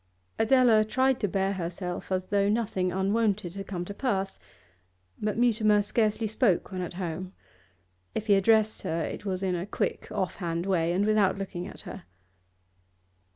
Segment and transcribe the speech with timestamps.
[0.39, 4.39] Adela tried to bear herself as though nothing unwonted had come to pass,
[5.21, 7.33] but Mutimer scarcely spoke when at home;
[8.15, 11.67] if he addressed her it was in a quick, off hand way, and without looking
[11.67, 12.05] at her.